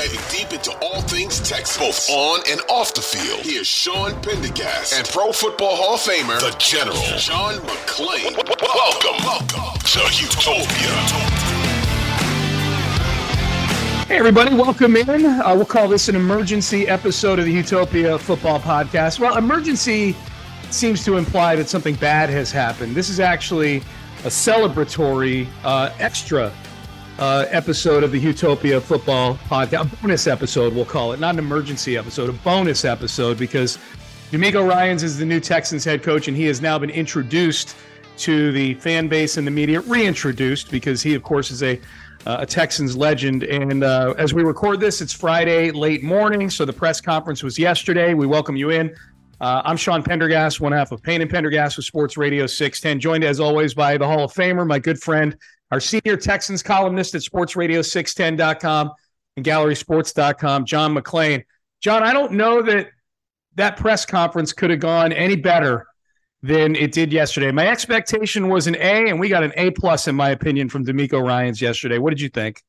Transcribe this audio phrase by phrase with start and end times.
[0.00, 3.40] diving deep into all things Texas, both on and off the field.
[3.44, 8.34] Here's Sean Pendergast and Pro Football Hall of Famer, the General, John McClain.
[8.62, 10.94] Welcome, welcome to Utopia.
[14.06, 15.26] Hey, everybody, welcome in.
[15.26, 19.20] Uh, we'll call this an emergency episode of the Utopia Football Podcast.
[19.20, 20.16] Well, emergency
[20.70, 22.94] seems to imply that something bad has happened.
[22.94, 23.82] This is actually
[24.24, 26.50] a celebratory, uh, extra
[27.20, 29.92] uh, episode of the Utopia Football Podcast.
[29.92, 31.20] A bonus episode, we'll call it.
[31.20, 33.78] Not an emergency episode, a bonus episode, because
[34.32, 37.76] DeMeco Ryans is the new Texans head coach, and he has now been introduced
[38.16, 41.78] to the fan base and the media, reintroduced, because he, of course, is a
[42.26, 43.44] uh, a Texans legend.
[43.44, 47.58] And uh, as we record this, it's Friday late morning, so the press conference was
[47.58, 48.12] yesterday.
[48.12, 48.94] We welcome you in.
[49.40, 53.24] Uh, I'm Sean Pendergast, one half of Payne and Pendergast with Sports Radio 610, joined
[53.24, 55.34] as always by the Hall of Famer, my good friend,
[55.70, 58.90] our senior Texans columnist at sportsradio610.com
[59.36, 61.44] and gallerysports.com, John McClain.
[61.80, 62.88] John, I don't know that
[63.54, 65.86] that press conference could have gone any better
[66.42, 67.50] than it did yesterday.
[67.50, 70.84] My expectation was an A, and we got an A plus, in my opinion, from
[70.84, 71.98] DeMeco Ryans yesterday.
[71.98, 72.62] What did you think?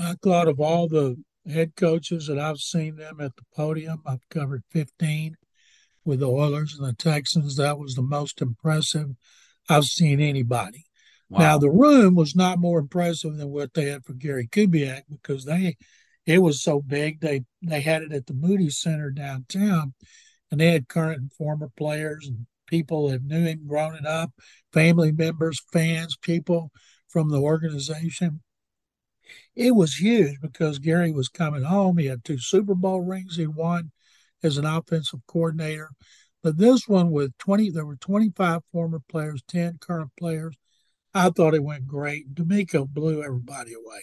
[0.00, 1.16] I thought of all the
[1.50, 4.02] head coaches that I've seen them at the podium.
[4.06, 5.36] I've covered 15
[6.04, 7.56] with the Oilers and the Texans.
[7.56, 9.10] That was the most impressive
[9.68, 10.85] I've seen anybody.
[11.28, 11.38] Wow.
[11.38, 15.44] Now the room was not more impressive than what they had for Gary Kubiak because
[15.44, 15.76] they
[16.24, 17.20] it was so big.
[17.20, 19.94] They they had it at the Moody Center downtown,
[20.50, 24.32] and they had current and former players and people that knew him growing up,
[24.72, 26.70] family members, fans, people
[27.08, 28.40] from the organization.
[29.54, 31.98] It was huge because Gary was coming home.
[31.98, 33.90] He had two Super Bowl rings he won
[34.42, 35.90] as an offensive coordinator.
[36.42, 40.54] But this one with 20, there were 25 former players, 10 current players.
[41.16, 42.34] I thought it went great.
[42.34, 44.00] DeMeco blew everybody away.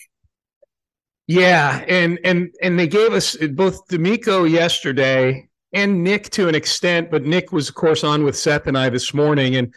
[1.28, 7.12] Yeah, and and and they gave us both DeMeco yesterday and Nick to an extent,
[7.12, 9.74] but Nick was, of course, on with Seth and I this morning and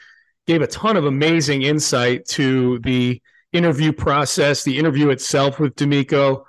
[0.46, 3.20] gave a ton of amazing insight to the
[3.52, 6.45] interview process, the interview itself with DeMeco,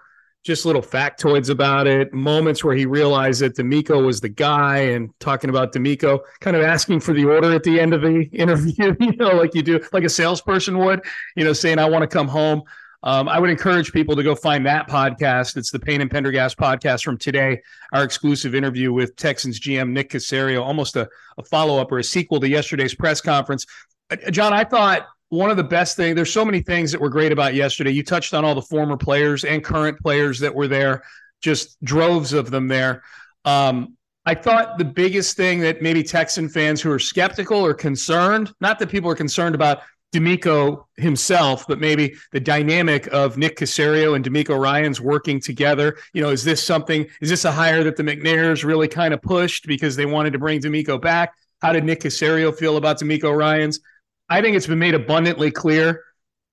[0.47, 5.09] just little factoids about it, moments where he realized that DeMeco was the guy and
[5.19, 8.95] talking about DeMeco, kind of asking for the order at the end of the interview,
[8.97, 11.01] you know, like you do, like a salesperson would,
[11.35, 12.63] you know, saying, I want to come home.
[13.03, 15.57] Um, I would encourage people to go find that podcast.
[15.57, 20.11] It's the Payne and Pendergast podcast from today, our exclusive interview with Texans GM Nick
[20.11, 23.65] Caserio, almost a, a follow up or a sequel to yesterday's press conference.
[24.09, 27.09] Uh, John, I thought one of the best things, there's so many things that were
[27.09, 27.91] great about yesterday.
[27.91, 31.03] You touched on all the former players and current players that were there,
[31.41, 33.03] just droves of them there.
[33.45, 33.95] Um,
[34.25, 38.79] I thought the biggest thing that maybe Texan fans who are skeptical or concerned, not
[38.79, 39.81] that people are concerned about
[40.13, 45.97] DeMeco himself, but maybe the dynamic of Nick Caserio and DeMeco Ryans working together.
[46.13, 49.21] You know, is this something, is this a hire that the McNairs really kind of
[49.21, 51.33] pushed because they wanted to bring DeMeco back?
[51.61, 53.79] How did Nick Caserio feel about DeMeco Ryans?
[54.29, 56.03] I think it's been made abundantly clear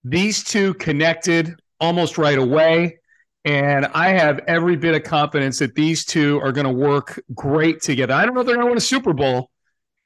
[0.05, 2.99] these two connected almost right away.
[3.47, 7.83] And I have every bit of confidence that these two are going to work great
[7.83, 8.15] together.
[8.15, 9.51] I don't know if they're going to win a Super Bowl,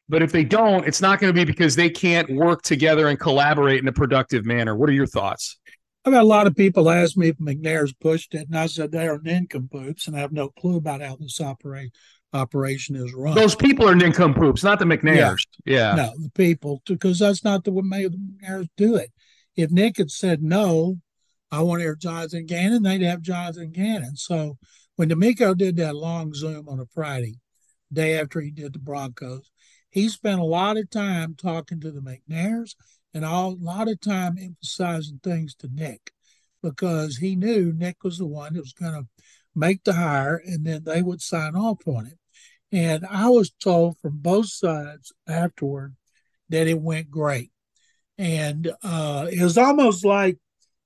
[0.09, 3.19] but if they don't, it's not going to be because they can't work together and
[3.21, 4.75] collaborate in a productive manner.
[4.75, 5.57] What are your thoughts?
[6.05, 8.91] I've had a lot of people ask me if McNair's pushed it, and I said
[8.91, 11.93] they are nincompoops, and I have no clue about how this operate,
[12.33, 13.35] operation is run.
[13.35, 15.47] Those people are nincompoops, not the McNairs.
[15.65, 15.95] Yeah.
[15.95, 15.95] yeah.
[15.95, 19.11] No, the people, because that's not the way the McNairs do it.
[19.57, 20.99] If Nick had said no,
[21.51, 24.17] I want to hear Jonathan Gannon, they'd have Jonathan Gannon.
[24.17, 24.59] So
[24.97, 27.37] when DeMeco did that long Zoom on a Friday,
[27.93, 29.51] day after he did the Broncos,
[29.91, 32.75] he spent a lot of time talking to the McNairs
[33.15, 36.13] and all, a lot of time emphasizing things to Nick
[36.63, 39.07] because he knew Nick was the one that was going to
[39.55, 42.18] make the hire and then they would sign off on it.
[42.73, 45.97] And I was told from both sides afterward
[46.49, 47.51] that it went great.
[48.19, 50.39] And uh, it was almost like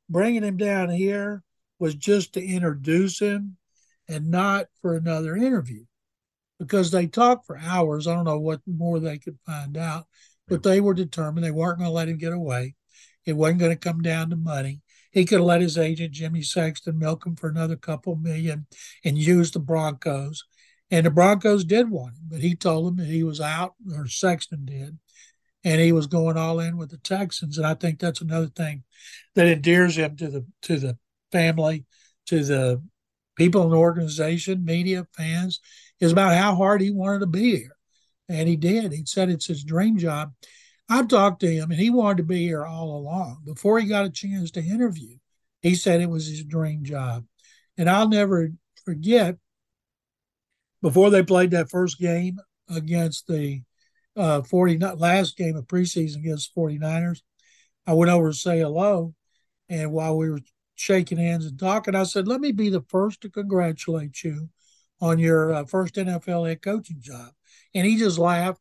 [0.08, 1.42] bringing him down here
[1.78, 3.56] was just to introduce him
[4.08, 5.84] and not for another interview
[6.58, 8.06] because they talked for hours.
[8.06, 10.06] I don't know what more they could find out,
[10.46, 12.76] but they were determined they weren't going to let him get away.
[13.24, 14.80] It wasn't going to come down to money.
[15.10, 18.66] He could have let his agent, Jimmy Sexton, milk him for another couple million
[19.04, 20.44] and use the Broncos.
[20.92, 24.06] And the Broncos did want him, but he told them that he was out, or
[24.06, 24.98] Sexton did,
[25.64, 27.56] and he was going all in with the Texans.
[27.56, 28.84] And I think that's another thing
[29.34, 30.98] that endears him to the to the
[31.32, 31.86] family,
[32.26, 32.82] to the
[33.36, 35.60] people in the organization, media, fans,
[35.98, 37.76] is about how hard he wanted to be here.
[38.28, 38.92] And he did.
[38.92, 40.34] He said it's his dream job.
[40.90, 43.42] I talked to him and he wanted to be here all along.
[43.46, 45.16] Before he got a chance to interview,
[45.62, 47.24] he said it was his dream job.
[47.78, 48.50] And I'll never
[48.84, 49.38] forget
[50.82, 52.38] before they played that first game
[52.68, 53.62] against the
[54.16, 57.22] uh, 40 last game of preseason against 49ers,
[57.86, 59.14] I went over to say hello.
[59.68, 60.40] And while we were
[60.74, 64.50] shaking hands and talking, I said, Let me be the first to congratulate you
[65.00, 67.30] on your uh, first NFL head coaching job.
[67.74, 68.60] And he just laughed.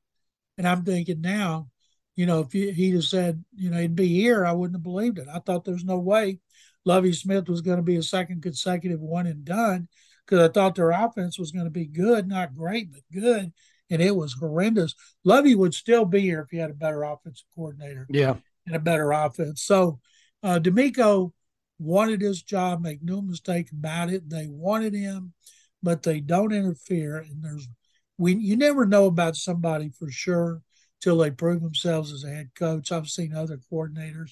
[0.57, 1.69] And I'm thinking now,
[2.15, 5.17] you know, if he'd have said, you know, he'd be here, I wouldn't have believed
[5.17, 5.27] it.
[5.31, 6.39] I thought there's no way
[6.85, 9.87] Lovie Smith was going to be a second consecutive one and done
[10.25, 13.51] because I thought their offense was going to be good, not great, but good.
[13.89, 14.95] And it was horrendous.
[15.23, 18.07] Lovie would still be here if he had a better offensive coordinator.
[18.09, 18.35] Yeah.
[18.65, 19.63] And a better offense.
[19.63, 19.99] So
[20.43, 21.33] uh, DeMeco
[21.79, 24.29] wanted his job, make no mistake about it.
[24.29, 25.33] They wanted him,
[25.81, 27.17] but they don't interfere.
[27.17, 27.67] And there's
[28.17, 30.61] we you never know about somebody for sure
[31.01, 32.91] till they prove themselves as a head coach.
[32.91, 34.31] I've seen other coordinators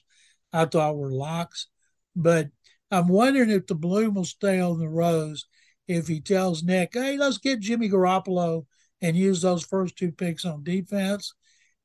[0.53, 1.67] I thought were locks,
[2.15, 2.49] but
[2.91, 5.45] I'm wondering if the bloom will stay on the rose
[5.89, 8.65] if he tells Nick, "Hey, let's get Jimmy Garoppolo
[9.01, 11.33] and use those first two picks on defense,"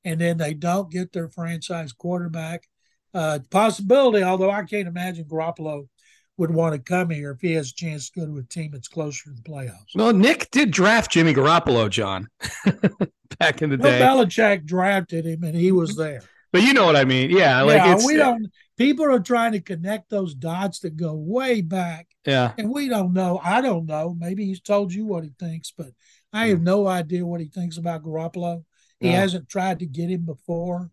[0.05, 2.69] and then they don't get their franchise quarterback
[3.15, 5.89] uh, possibility, although I can't imagine Garoppolo
[6.37, 8.73] would want to come here if he has a chance to go to a team
[8.73, 9.95] that's closer to the playoffs.
[9.95, 12.29] Well, Nick did draft Jimmy Garoppolo, John,
[13.39, 14.01] back in the well, day.
[14.01, 16.23] Belichick drafted him, and he was there.
[16.53, 17.31] But you know what I mean?
[17.31, 18.53] Yeah, like yeah, we don't.
[18.77, 22.09] People are trying to connect those dots that go way back.
[22.27, 23.41] Yeah, and we don't know.
[23.43, 24.17] I don't know.
[24.19, 25.91] Maybe he's told you what he thinks, but
[26.33, 28.65] I have no idea what he thinks about Garoppolo.
[28.99, 29.21] He yeah.
[29.21, 30.91] hasn't tried to get him before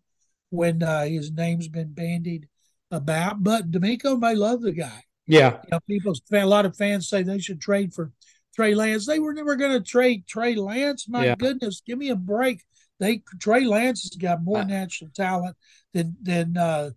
[0.50, 2.48] when uh, his name's been bandied
[2.90, 3.42] about.
[3.42, 5.02] But DeMeco may love the guy.
[5.26, 8.12] Yeah, you know, people, a lot of fans say they should trade for
[8.54, 9.06] Trey Lance.
[9.06, 11.08] They were never going to trade Trey Lance.
[11.08, 11.34] My yeah.
[11.36, 12.62] goodness, give me a break.
[13.00, 15.56] They Trey Lance has got more uh, natural talent
[15.92, 16.90] than than uh,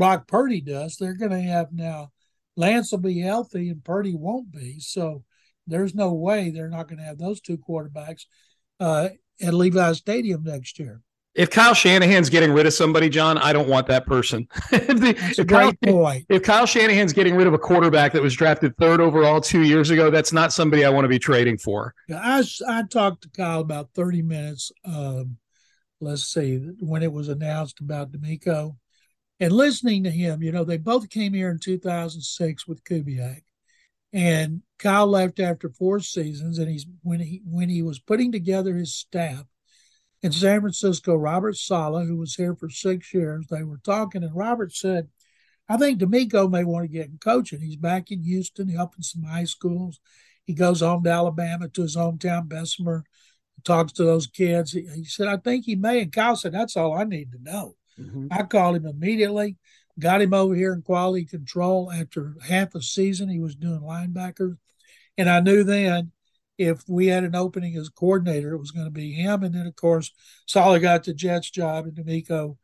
[0.00, 0.96] Brock Purdy does.
[0.96, 2.10] They're going to have now.
[2.56, 4.80] Lance will be healthy and Purdy won't be.
[4.80, 5.24] So
[5.66, 8.22] there's no way they're not going to have those two quarterbacks
[8.80, 9.10] uh,
[9.40, 11.02] at Levi Stadium next year
[11.34, 14.48] if Kyle Shanahan's getting rid of somebody, John, I don't want that person.
[14.70, 16.26] that's a great Kyle, point.
[16.28, 19.90] If Kyle Shanahan's getting rid of a quarterback that was drafted third overall two years
[19.90, 21.94] ago, that's not somebody I want to be trading for.
[22.12, 25.36] I, I talked to Kyle about 30 minutes, um,
[26.00, 28.76] let's see, when it was announced about DeMeco.
[29.40, 33.42] And listening to him, you know, they both came here in 2006 with Kubiak.
[34.12, 38.74] And Kyle left after four seasons, and he's when he when he was putting together
[38.74, 39.44] his staff,
[40.22, 44.34] in San Francisco, Robert Saleh, who was here for six years, they were talking, and
[44.34, 45.08] Robert said,
[45.68, 47.60] I think DeMeco may want to get in coaching.
[47.60, 50.00] He's back in Houston helping some high schools.
[50.44, 53.04] He goes home to Alabama to his hometown, Bessemer,
[53.64, 54.72] talks to those kids.
[54.72, 56.02] He, he, said, I think he may.
[56.02, 57.76] And Kyle said, That's all I need to know.
[57.98, 58.28] Mm-hmm.
[58.30, 59.56] I called him immediately,
[59.98, 63.28] got him over here in quality control after half a season.
[63.28, 64.56] He was doing linebackers.
[65.18, 66.12] And I knew then
[66.58, 69.42] if we had an opening as coordinator, it was going to be him.
[69.42, 70.12] And then, of course,
[70.46, 72.56] Saleh got the Jets job, and DeMeco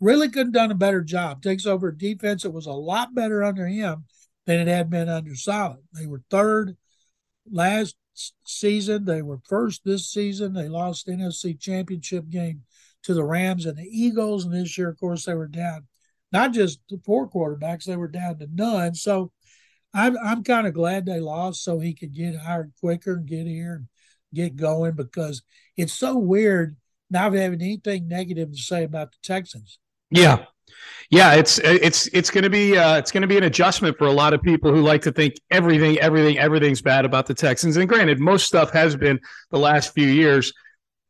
[0.00, 1.42] really couldn't done a better job.
[1.42, 2.44] Takes over defense.
[2.44, 4.04] It was a lot better under him
[4.44, 5.78] than it had been under Saleh.
[5.92, 6.76] They were third
[7.50, 7.96] last
[8.44, 9.04] season.
[9.04, 10.52] They were first this season.
[10.52, 12.62] They lost the NFC Championship game
[13.06, 14.44] to the Rams and the Eagles.
[14.44, 15.86] And this year, of course, they were down
[16.32, 18.94] not just four quarterbacks, they were down to none.
[18.94, 19.32] So
[19.94, 23.46] I'm I'm kind of glad they lost so he could get hired quicker and get
[23.46, 23.86] here and
[24.34, 25.42] get going because
[25.76, 26.76] it's so weird
[27.10, 29.78] not having anything negative to say about the Texans.
[30.10, 30.44] Yeah.
[31.10, 34.08] Yeah, it's it's it's going to be uh, it's going to be an adjustment for
[34.08, 37.76] a lot of people who like to think everything everything everything's bad about the Texans.
[37.76, 39.20] And granted, most stuff has been
[39.50, 40.52] the last few years,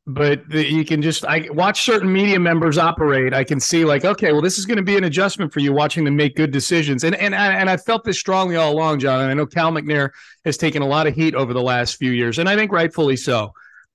[0.06, 3.34] but you can just I watch certain media members operate.
[3.34, 5.72] I can see like, okay, well, this is going to be an adjustment for you
[5.72, 7.02] watching them make good decisions.
[7.02, 9.22] And and I, and I felt this strongly all along, John.
[9.22, 10.10] And I know Cal McNair
[10.44, 13.16] has taken a lot of heat over the last few years, and I think rightfully
[13.16, 13.52] so.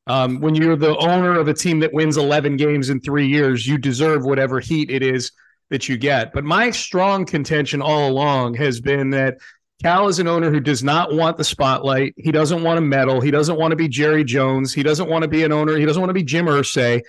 [0.08, 3.66] Um, when you're the owner of a team that wins 11 games in three years,
[3.66, 5.32] you deserve whatever heat it is
[5.70, 6.34] that you get.
[6.34, 9.38] But my strong contention all along has been that
[9.82, 12.14] Cal is an owner who does not want the spotlight.
[12.16, 13.20] He doesn't want to meddle.
[13.20, 14.74] He doesn't want to be Jerry Jones.
[14.74, 15.76] He doesn't want to be an owner.
[15.76, 17.02] He doesn't want to be Jim Irsay.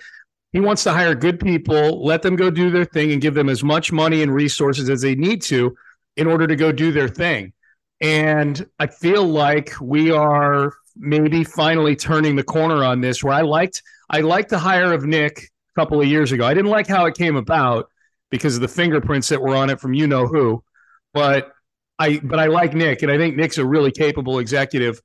[0.53, 3.49] He wants to hire good people, let them go do their thing, and give them
[3.49, 5.75] as much money and resources as they need to
[6.15, 7.53] in order to go do their thing.
[8.01, 13.23] And I feel like we are maybe finally turning the corner on this.
[13.23, 16.45] Where I liked, I liked the hire of Nick a couple of years ago.
[16.45, 17.89] I didn't like how it came about
[18.29, 20.63] because of the fingerprints that were on it from you know who,
[21.13, 21.51] but
[21.99, 25.01] I but I like Nick, and I think Nick's a really capable executive.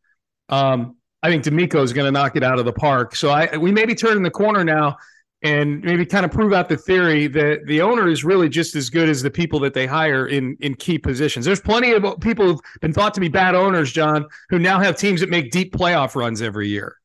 [0.49, 3.15] Um, I think DeMeco is going to knock it out of the park.
[3.17, 4.97] So I we may be turning the corner now,
[5.43, 8.91] and maybe kind of prove out the theory that the owner is really just as
[8.91, 11.45] good as the people that they hire in in key positions.
[11.45, 14.97] There's plenty of people who've been thought to be bad owners, John, who now have
[14.97, 16.97] teams that make deep playoff runs every year.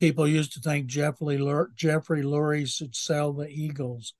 [0.00, 4.14] People used to think Jeffrey Lur- Jeffrey Lurie should sell the Eagles,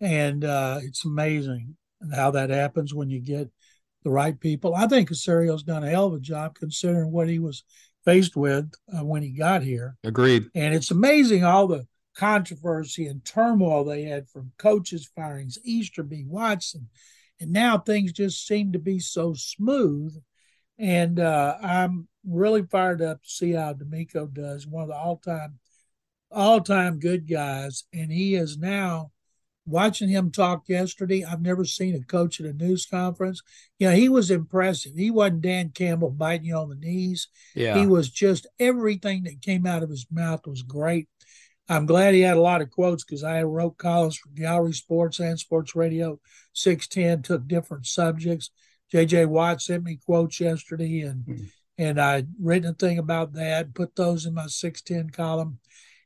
[0.00, 1.76] and uh, it's amazing
[2.14, 3.50] how that happens when you get
[4.02, 4.74] the right people.
[4.74, 7.64] I think Caserio's done a hell of a job considering what he was
[8.04, 9.96] faced with uh, when he got here.
[10.02, 10.46] Agreed.
[10.54, 16.88] And it's amazing all the controversy and turmoil they had from coaches firings, Easterby, Watson,
[17.40, 20.14] and now things just seem to be so smooth.
[20.78, 24.66] And uh, I'm really fired up to see how DeMeco does.
[24.66, 25.58] One of the all-time,
[26.30, 29.11] all-time good guys, and he is now
[29.66, 33.42] watching him talk yesterday, I've never seen a coach at a news conference.
[33.78, 34.92] You know, he was impressive.
[34.96, 37.28] He wasn't Dan Campbell biting you on the knees.
[37.54, 37.78] Yeah.
[37.78, 41.08] He was just everything that came out of his mouth was great.
[41.68, 45.20] I'm glad he had a lot of quotes because I wrote columns for Gallery Sports
[45.20, 46.20] and Sports Radio
[46.54, 48.50] 610, took different subjects.
[48.92, 51.44] JJ Watt sent me quotes yesterday and mm-hmm.
[51.78, 55.60] and I written a thing about that, put those in my 610 column.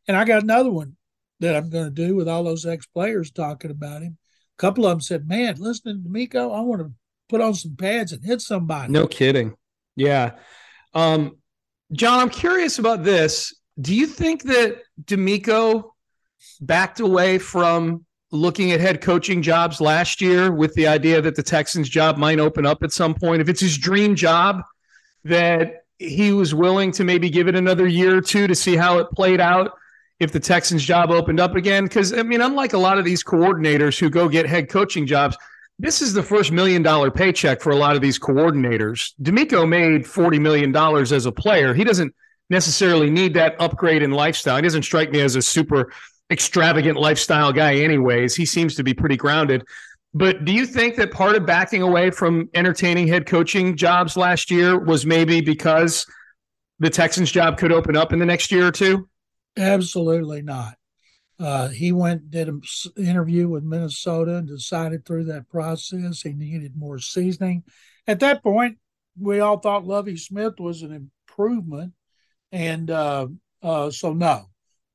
[0.06, 0.96] And I got another one
[1.40, 4.18] that I'm going to do with all those ex players talking about him.
[4.58, 6.92] A couple of them said, "Man, listening to Miko, I want to
[7.28, 9.54] put on some pads and hit somebody." No kidding.
[9.96, 10.32] Yeah,
[10.94, 11.36] um,
[11.92, 13.54] John, I'm curious about this.
[13.80, 15.90] Do you think that DeMeco
[16.60, 21.42] backed away from looking at head coaching jobs last year with the idea that the
[21.42, 23.40] Texans job might open up at some point?
[23.40, 24.62] If it's his dream job,
[25.24, 28.98] that he was willing to maybe give it another year or two to see how
[28.98, 29.72] it played out
[30.18, 31.84] if the Texans job opened up again.
[31.84, 35.36] Because, I mean, unlike a lot of these coordinators who go get head coaching jobs,
[35.78, 39.12] this is the first million dollar paycheck for a lot of these coordinators.
[39.22, 41.74] DeMeco made $40 million as a player.
[41.74, 42.14] He doesn't
[42.48, 44.56] necessarily need that upgrade in lifestyle.
[44.56, 45.92] He doesn't strike me as a super
[46.30, 48.34] extravagant lifestyle guy, anyways.
[48.34, 49.64] He seems to be pretty grounded.
[50.14, 54.50] But do you think that part of backing away from entertaining head coaching jobs last
[54.50, 56.06] year was maybe because
[56.78, 59.08] the Texans job could open up in the next year or two?
[59.56, 60.76] Absolutely not.
[61.38, 62.62] Uh, he went did an
[62.96, 67.62] interview with Minnesota and decided through that process he needed more seasoning.
[68.06, 68.78] At that point,
[69.18, 71.92] we all thought Lovie Smith was an improvement,
[72.52, 73.26] and uh,
[73.62, 74.46] uh, so no,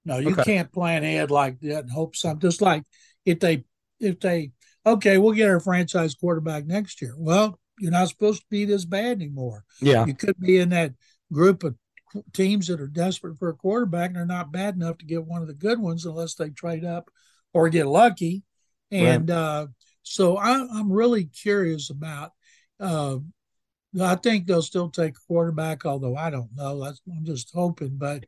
[0.04, 0.44] no, you okay.
[0.44, 2.40] can't plan ahead like that and hope some.
[2.40, 2.84] Just like
[3.24, 3.66] if they
[4.00, 4.52] if they
[4.84, 7.14] okay, we'll get our franchise quarterback next year.
[7.18, 9.64] Well, you're not supposed to be this bad anymore.
[9.80, 10.94] Yeah, you could be in that
[11.32, 11.76] group of
[12.34, 15.42] teams that are desperate for a quarterback and they're not bad enough to get one
[15.42, 17.10] of the good ones unless they trade up
[17.54, 18.44] or get lucky.
[18.92, 19.36] And right.
[19.36, 19.68] uh,
[20.04, 22.32] so I, am really curious about.
[22.80, 23.18] Uh,
[24.00, 26.84] I think they'll still take a quarterback, although I don't know.
[26.84, 27.98] That's, I'm just hoping.
[27.98, 28.26] But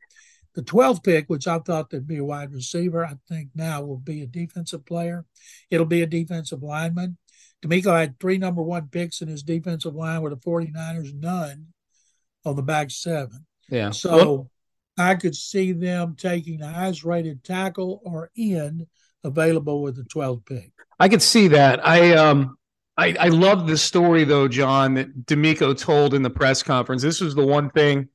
[0.54, 3.98] the 12th pick, which I thought there'd be a wide receiver, I think now will
[3.98, 5.24] be a defensive player.
[5.70, 7.18] It'll be a defensive lineman.
[7.64, 11.68] DeMeco had three number one picks in his defensive line with the 49ers, none
[12.44, 13.46] on the back seven.
[13.68, 13.90] Yeah.
[13.90, 14.50] So well,
[14.98, 18.86] I could see them taking the highest rated tackle or end
[19.22, 20.72] available with the 12th pick.
[21.00, 21.86] I could see that.
[21.86, 22.56] I um
[22.96, 27.02] I, I love the story though, John, that DeMeco told in the press conference.
[27.02, 28.08] This was the one thing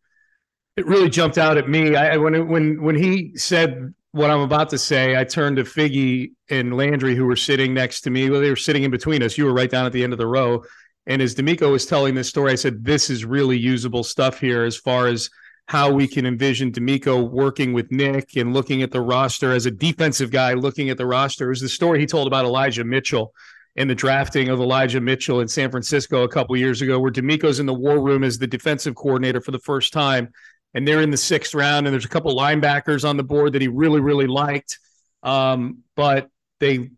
[0.77, 1.95] that really jumped out at me.
[1.95, 6.31] I when when when he said what I'm about to say, I turned to Figgy
[6.49, 8.29] and Landry, who were sitting next to me.
[8.29, 9.37] Well, they were sitting in between us.
[9.37, 10.63] You were right down at the end of the row.
[11.09, 14.63] And as DeMeco was telling this story, I said, This is really usable stuff here
[14.63, 15.29] as far as
[15.67, 19.71] how we can envision DeMeco working with Nick and looking at the roster as a
[19.71, 21.47] defensive guy, looking at the roster.
[21.47, 23.33] It was the story he told about Elijah Mitchell
[23.75, 27.59] and the drafting of Elijah Mitchell in San Francisco a couple years ago, where DeMeco's
[27.59, 30.29] in the war room as the defensive coordinator for the first time.
[30.75, 33.61] and they're in the sixth round, and there's a couple linebackers on the board that
[33.61, 34.77] he really, really liked.
[35.23, 36.91] Um, but they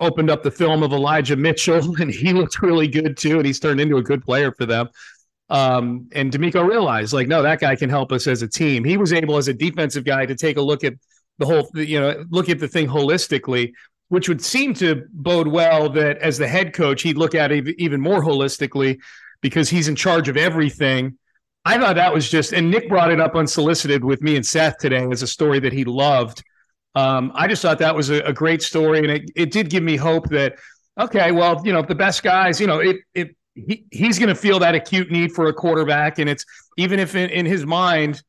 [0.00, 3.60] opened up the film of Elijah Mitchell, and he looked really good too, and he's
[3.60, 4.88] turned into a good player for them.
[5.50, 8.84] Um, and DeMeco realized, like, no, that guy can help us as a team.
[8.84, 10.94] He was able, as a defensive guy, to take a look at
[11.38, 13.72] the whole, you know, look at the thing holistically,
[14.08, 17.68] which would seem to bode well that as the head coach, he'd look at it
[17.78, 18.98] even more holistically
[19.40, 21.16] because he's in charge of everything.
[21.64, 24.78] I thought that was just, and Nick brought it up unsolicited with me and Seth
[24.78, 26.42] today as a story that he loved.
[26.94, 29.82] Um, I just thought that was a, a great story, and it, it did give
[29.82, 30.54] me hope that
[30.98, 34.34] okay, well, you know, the best guys, you know, it it he, he's going to
[34.34, 36.18] feel that acute need for a quarterback.
[36.18, 36.44] And it's
[36.76, 38.22] even if in, in his mind,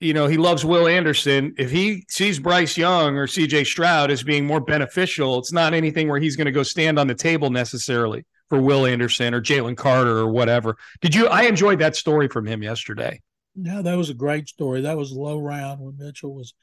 [0.00, 1.54] you know, he loves Will Anderson.
[1.58, 6.08] If he sees Bryce Young or CJ Stroud as being more beneficial, it's not anything
[6.08, 9.76] where he's going to go stand on the table necessarily for Will Anderson or Jalen
[9.76, 10.76] Carter or whatever.
[11.00, 11.28] Did you?
[11.28, 13.20] I enjoyed that story from him yesterday.
[13.54, 14.82] Yeah, that was a great story.
[14.82, 16.54] That was low round when Mitchell was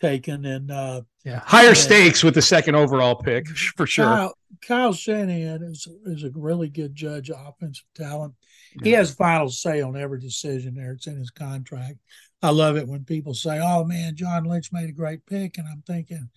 [0.00, 4.06] taken, and uh, yeah, higher stakes with the second overall pick for sure.
[4.06, 8.34] Kyle, Kyle Shanahan is is a really good judge of offensive talent.
[8.76, 8.84] Yeah.
[8.84, 10.92] He has final say on every decision there.
[10.92, 11.98] It's in his contract.
[12.42, 15.68] I love it when people say, "Oh man, John Lynch made a great pick," and
[15.68, 16.30] I'm thinking,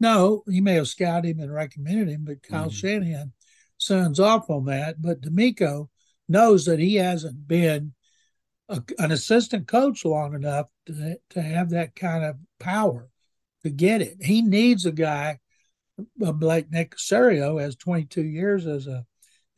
[0.00, 2.70] no, he may have scouted him and recommended him, but Kyle mm-hmm.
[2.70, 3.32] Shanahan
[3.76, 5.00] signs off on that.
[5.00, 5.88] But DeMeco
[6.28, 7.92] knows that he hasn't been
[8.70, 13.09] a, an assistant coach long enough to, to have that kind of power
[13.62, 14.16] to get it.
[14.20, 15.38] He needs a guy
[16.18, 19.04] like Nick Caserio has 22 years as a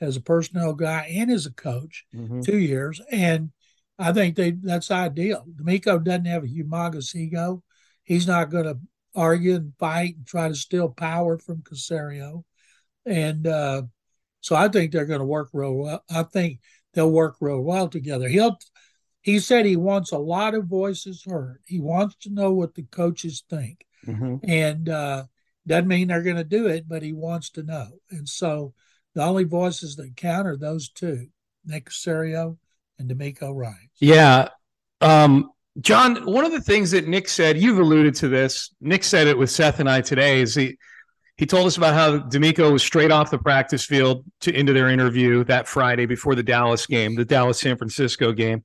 [0.01, 2.41] as a personnel guy and as a coach, mm-hmm.
[2.41, 3.53] two years, and
[3.99, 5.45] I think they that's ideal.
[5.55, 7.63] DeMeco doesn't have a humongous ego.
[8.03, 8.79] He's not going to
[9.15, 12.43] argue and fight and try to steal power from Caserio,
[13.07, 13.83] and uh,
[14.41, 16.05] so I think they're going to work real well.
[16.11, 16.59] I think
[16.95, 18.29] they'll work real well together.
[18.29, 18.59] He'll
[19.23, 21.61] he said he wants a lot of voices heard.
[21.65, 23.87] He wants to know what the coaches think.
[24.07, 24.37] Mm-hmm.
[24.49, 25.25] And uh,
[25.67, 27.89] doesn't mean they're going to do it, but he wants to know.
[28.11, 28.75] And so
[29.15, 31.29] the only voices that count are those two,
[31.65, 32.59] Nick Caserio
[32.99, 33.91] and DeMeco Ryan.
[34.01, 34.49] Yeah.
[35.01, 35.51] Um,
[35.81, 38.75] John, one of the things that Nick said, you've alluded to this.
[38.81, 40.77] Nick said it with Seth and I today, is he
[41.39, 44.91] he told us about how DeMeco was straight off the practice field to into their
[44.91, 48.65] interview that Friday before the Dallas game, the Dallas San Francisco game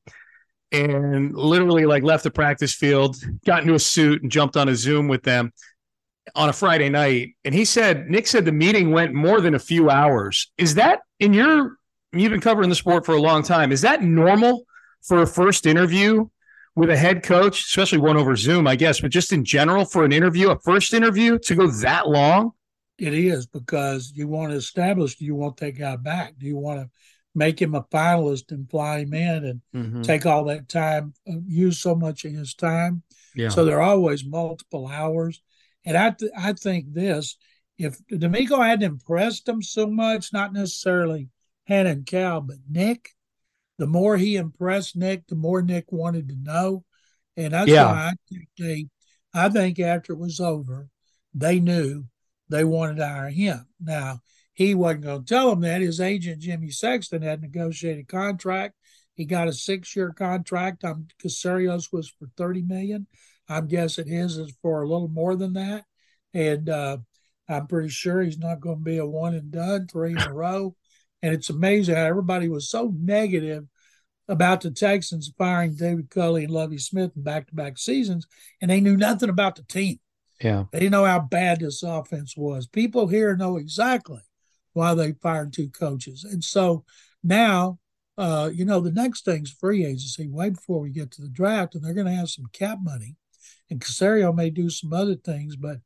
[0.72, 4.76] and literally like left the practice field, got into a suit and jumped on a
[4.76, 5.54] Zoom with them
[6.36, 7.36] on a Friday night.
[7.46, 10.52] And he said, Nick said the meeting went more than a few hours.
[10.58, 11.78] Is that in your,
[12.12, 13.72] you've been covering the sport for a long time.
[13.72, 14.66] Is that normal
[15.02, 16.28] for a first interview
[16.76, 20.04] with a head coach, especially one over Zoom, I guess, but just in general for
[20.04, 22.52] an interview, a first interview to go that long?
[23.00, 26.34] It is because you want to establish do you want that guy back?
[26.38, 26.90] Do you want to
[27.38, 30.02] make him a finalist and fly him in and mm-hmm.
[30.02, 33.04] take all that time, uh, use so much of his time.
[33.36, 33.50] Yeah.
[33.50, 35.42] So there are always multiple hours.
[35.86, 37.38] And I, th- I think this,
[37.78, 41.30] if DeMeco hadn't impressed him so much, not necessarily
[41.66, 43.12] Hannah and Cal, but Nick,
[43.78, 46.84] the more he impressed Nick, the more Nick wanted to know.
[47.38, 47.86] And that's yeah.
[47.86, 48.88] why I think they,
[49.32, 50.90] I think after it was over,
[51.36, 52.06] they knew
[52.50, 53.68] they wanted to hire him.
[53.80, 54.22] Now,
[54.58, 55.82] he wasn't going to tell him that.
[55.82, 58.74] His agent, Jimmy Sexton, had negotiated a contract.
[59.14, 60.84] He got a six-year contract.
[60.84, 63.06] I'm Caserio's was for 30 million.
[63.48, 65.86] I'm guessing his is for a little more than that.
[66.34, 66.98] And uh,
[67.48, 70.34] I'm pretty sure he's not going to be a one and done, three in a
[70.34, 70.76] row.
[71.22, 73.66] And it's amazing how everybody was so negative
[74.28, 78.26] about the Texans firing David Culley and Lovie Smith in back to back seasons,
[78.60, 80.00] and they knew nothing about the team.
[80.42, 80.64] Yeah.
[80.72, 82.66] They didn't know how bad this offense was.
[82.66, 84.22] People here know exactly
[84.78, 86.24] why they fired two coaches.
[86.24, 86.86] And so
[87.24, 87.80] now,
[88.18, 91.76] uh, you know, the next thing's free agency, way before we get to the draft,
[91.76, 93.16] and they're going to have some cap money.
[93.70, 95.80] And Caserio may do some other things, but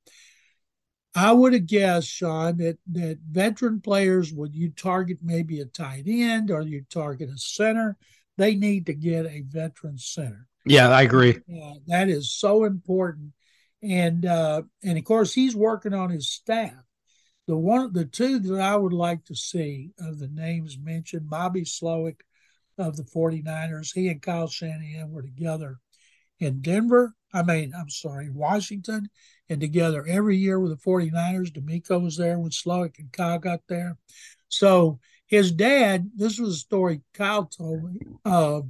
[1.16, 6.04] I would have guessed, Sean, that that veteran players, when you target maybe a tight
[6.08, 7.98] end or you target a center,
[8.38, 10.48] they need to get a veteran center.
[10.66, 11.38] Yeah, I agree.
[11.50, 13.34] Uh, that is so important,
[13.82, 16.84] and uh, and of course he's working on his staff.
[17.52, 21.64] The one, the two that I would like to see of the names mentioned, Bobby
[21.64, 22.22] Slowik
[22.78, 25.82] of the 49ers, he and Kyle Shanahan were together
[26.40, 27.14] in Denver.
[27.34, 29.10] I mean, I'm sorry, Washington,
[29.50, 31.52] and together every year with the 49ers.
[31.52, 33.98] DeMeco was there when Slowik and Kyle got there.
[34.48, 38.62] So his dad, this was a story Kyle told me uh,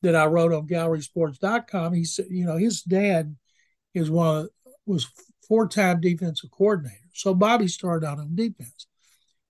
[0.00, 1.92] that I wrote on gallerysports.com.
[1.92, 3.36] He said, you know, his dad
[3.92, 4.48] is one of,
[4.86, 5.10] was
[5.46, 6.96] four-time defensive coordinator.
[7.14, 8.86] So Bobby started out on defense.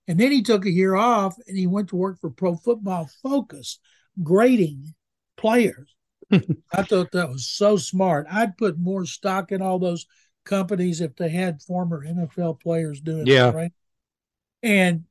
[0.07, 3.09] And then he took a year off and he went to work for Pro Football
[3.21, 3.79] Focus,
[4.21, 4.93] grading
[5.37, 5.95] players.
[6.73, 8.27] I thought that was so smart.
[8.31, 10.05] I'd put more stock in all those
[10.43, 13.49] companies if they had former NFL players doing Yeah.
[13.49, 13.71] it, right?
[14.61, 15.05] And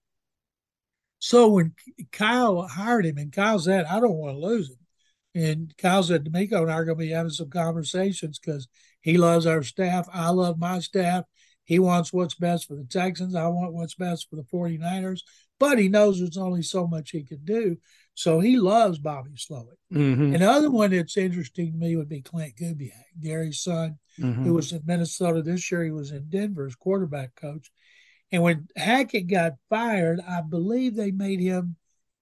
[1.21, 1.75] so when
[2.11, 4.77] Kyle hired him, and Kyle said, I don't want to lose him.
[5.35, 8.68] And Kyle said, DeMeco and I are going to be having some conversations because
[9.02, 10.08] he loves our staff.
[10.12, 11.24] I love my staff.
[11.64, 13.34] He wants what's best for the Texans.
[13.34, 15.20] I want what's best for the 49ers.
[15.60, 17.76] But he knows there's only so much he can do.
[18.14, 19.76] So he loves Bobby Slowik.
[19.92, 20.34] Mhm.
[20.34, 24.44] Another one that's interesting to me would be Clint Kubiak, Gary's son, Mhm.
[24.44, 25.84] who was in Minnesota this year.
[25.84, 27.70] He was in Denver as quarterback coach.
[28.32, 31.76] And when Hackett got fired, I believe they made him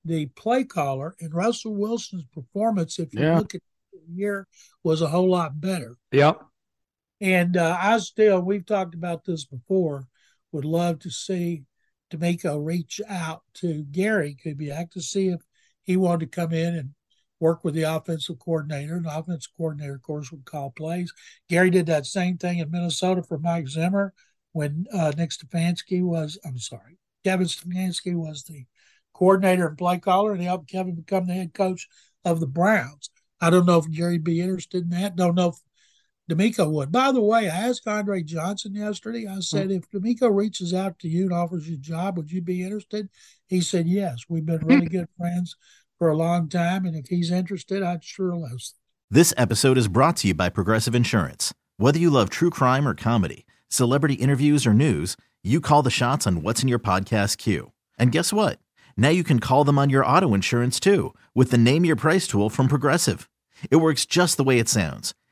[0.04, 1.16] the play caller.
[1.20, 3.38] And Russell Wilson's performance, if you Yeah.
[3.38, 3.62] look at
[3.92, 4.48] the year,
[4.82, 5.96] was a whole lot better.
[6.12, 6.42] Yep.
[7.20, 10.06] And uh, I still, we've talked about this before,
[10.52, 11.64] would love to see
[12.10, 15.40] DeMeco reach out to Gary Kubiak to see if
[15.82, 16.90] he wanted to come in and
[17.38, 18.96] work with the offensive coordinator.
[18.96, 21.12] And the offensive coordinator, of course, would call plays.
[21.48, 24.12] Gary did that same thing in Minnesota for Mike Zimmer
[24.52, 28.64] when uh, Nick Stefanski was, I'm sorry, Kevin Stefanski was the
[29.12, 31.86] coordinator and play caller, and he helped Kevin become the head coach
[32.24, 33.10] of the Browns.
[33.40, 35.16] I don't know if Gary would be interested in that.
[35.16, 35.56] Don't know if
[36.30, 36.92] DeMeco would.
[36.92, 39.26] By the way, I asked Andre Johnson yesterday.
[39.26, 42.40] I said, if DeMeco reaches out to you and offers you a job, would you
[42.40, 43.08] be interested?
[43.46, 44.24] He said, yes.
[44.28, 44.96] We've been really hmm.
[44.96, 45.56] good friends
[45.98, 48.76] for a long time, and if he's interested, I'd sure listen.
[49.10, 51.52] This episode is brought to you by Progressive Insurance.
[51.76, 56.26] Whether you love true crime or comedy, celebrity interviews or news, you call the shots
[56.26, 57.72] on what's in your podcast queue.
[57.98, 58.58] And guess what?
[58.96, 62.26] Now you can call them on your auto insurance too with the Name Your Price
[62.26, 63.28] tool from Progressive.
[63.70, 65.14] It works just the way it sounds.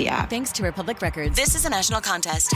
[0.00, 0.30] app.
[0.30, 1.36] Thanks to Republic Records.
[1.36, 2.52] This is a national contest.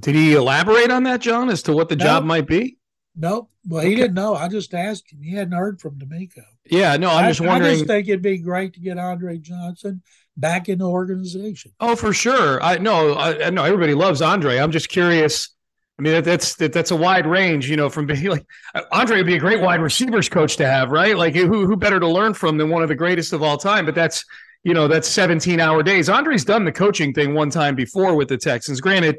[0.00, 2.78] Did he elaborate on that, John, as to what the job might be?
[3.16, 3.50] Nope.
[3.66, 4.34] Well, he didn't know.
[4.34, 5.22] I just asked him.
[5.22, 6.42] He hadn't heard from DeMeco.
[6.66, 7.72] Yeah, no, I'm I- just wondering.
[7.72, 10.02] I just think it'd be great to get Andre Johnson
[10.36, 11.72] back in the organization.
[11.80, 12.62] Oh, for sure.
[12.62, 14.58] I no, I, I know everybody loves Andre.
[14.58, 15.50] I'm just curious.
[15.98, 18.44] I mean, that, that's that, that's a wide range, you know, from being like
[18.90, 21.16] Andre would be a great wide receivers coach to have, right?
[21.16, 23.86] Like who who better to learn from than one of the greatest of all time?
[23.86, 24.24] But that's
[24.64, 26.08] you know that's 17 hour days.
[26.08, 28.80] Andre's done the coaching thing one time before with the Texans.
[28.80, 29.18] Granted,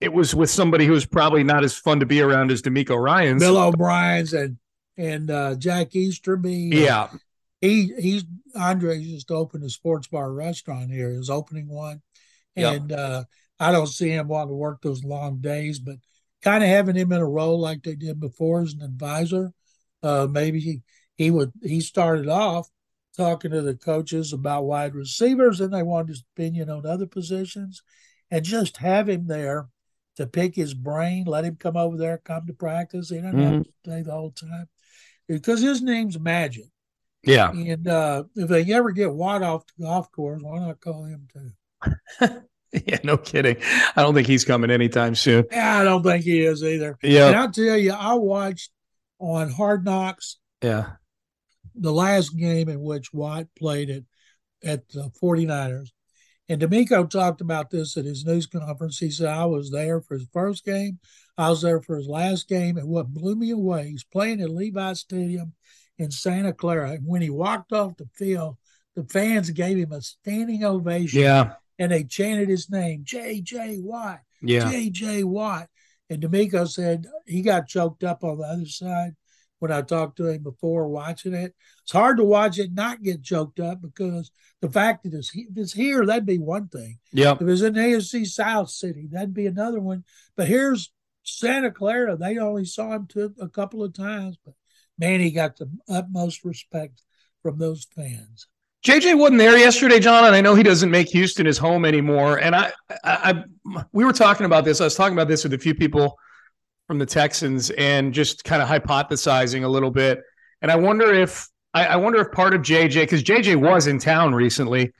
[0.00, 3.02] it was with somebody who was probably not as fun to be around as DeMeco
[3.02, 3.42] Ryan's.
[3.42, 4.58] Bill O'Brien's and
[4.96, 6.70] and uh, Jack Easterby.
[6.72, 7.08] yeah,
[7.60, 11.10] he he's Andre just opened a sports bar restaurant here.
[11.10, 12.02] His opening one,
[12.54, 12.74] Yep.
[12.76, 13.24] and uh,
[13.58, 15.96] I don't see him wanting to work those long days, but
[16.42, 19.52] kind of having him in a role like they did before as an advisor,
[20.02, 20.82] uh, maybe he,
[21.16, 21.52] he would.
[21.62, 22.68] He started off
[23.16, 27.82] talking to the coaches about wide receivers, and they wanted his opinion on other positions,
[28.30, 29.68] and just have him there
[30.16, 31.24] to pick his brain.
[31.24, 33.10] Let him come over there, come to practice.
[33.10, 34.68] He doesn't have to stay the whole time
[35.28, 36.66] because his name's Magic.
[37.22, 37.50] yeah.
[37.50, 41.28] And uh, if they ever get Watt off the golf course, why not call him
[41.32, 42.28] too?
[42.72, 43.56] Yeah, no kidding.
[43.94, 45.44] I don't think he's coming anytime soon.
[45.50, 46.98] Yeah, I don't think he is either.
[47.00, 47.28] Yeah.
[47.28, 48.70] And I'll tell you, I watched
[49.18, 50.92] on Hard Knocks yeah.
[51.76, 54.04] The last game in which Watt played it
[54.64, 55.88] at the 49ers.
[56.48, 58.98] And DeMeco talked about this at his news conference.
[58.98, 60.98] He said, I was there for his first game.
[61.36, 62.76] I was there for his last game.
[62.78, 65.54] And what blew me away, he's playing at Levi Stadium
[65.98, 66.92] in Santa Clara.
[66.92, 68.56] And when he walked off the field,
[68.94, 71.20] the fans gave him a standing ovation.
[71.20, 73.78] Yeah, And they chanted his name, J.J.
[73.80, 74.20] Watt.
[74.40, 74.70] yeah.
[74.70, 75.24] J.J.
[75.24, 75.68] Watt.
[76.08, 79.16] And DeMeco said he got choked up on the other side
[79.58, 81.54] when I talked to him before watching it.
[81.82, 85.56] It's hard to watch it not get choked up because the fact that it's, if
[85.56, 86.98] it's here, that'd be one thing.
[87.12, 87.34] Yeah.
[87.40, 90.04] If it's in AFC South City, that'd be another one.
[90.36, 90.92] But here's
[91.22, 92.16] Santa Clara.
[92.16, 94.54] They only saw him to a couple of times, but
[94.98, 97.02] man, he got the utmost respect
[97.42, 98.48] from those fans.
[98.84, 102.38] JJ wasn't there yesterday, John, and I know he doesn't make Houston his home anymore.
[102.38, 104.80] And I, I, I, we were talking about this.
[104.80, 106.16] I was talking about this with a few people
[106.86, 110.22] from the Texans, and just kind of hypothesizing a little bit.
[110.62, 113.98] And I wonder if I, I wonder if part of JJ, because JJ was in
[113.98, 114.92] town recently,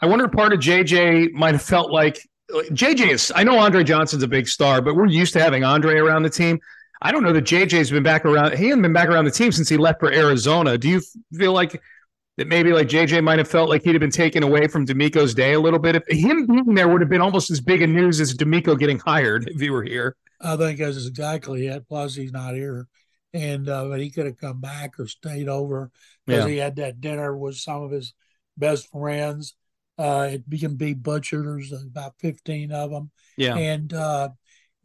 [0.00, 2.20] I wonder if part of JJ might have felt like
[2.50, 3.32] JJ is.
[3.34, 6.30] I know Andre Johnson's a big star, but we're used to having Andre around the
[6.30, 6.60] team.
[7.00, 8.56] I don't know that JJ's been back around.
[8.56, 10.76] He hasn't been back around the team since he left for Arizona.
[10.76, 11.80] Do you feel like?
[12.38, 15.34] that maybe like JJ might have felt like he'd have been taken away from DeMeco's
[15.34, 15.96] day a little bit.
[15.96, 18.98] If him being there would have been almost as big a news as DeMeco getting
[19.00, 20.16] hired if he were here.
[20.40, 21.88] I think that's exactly it.
[21.88, 22.86] Plus, he's not here,
[23.32, 25.90] and uh, but he could have come back or stayed over
[26.26, 26.50] because yeah.
[26.50, 28.14] he had that dinner with some of his
[28.56, 29.54] best friends.
[29.96, 31.44] Uh, it can be butchered.
[31.44, 33.10] There's about fifteen of them.
[33.36, 34.30] Yeah, and uh,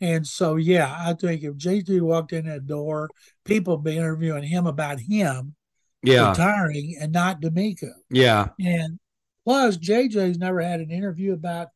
[0.02, 3.10] and so yeah, I think if JJ walked in that door,
[3.46, 5.56] people be interviewing him about him
[6.04, 6.30] yeah.
[6.30, 7.90] retiring and not DeMeco.
[8.10, 8.50] Yeah.
[8.60, 9.00] And
[9.46, 11.70] plus, JJ's never had an interview about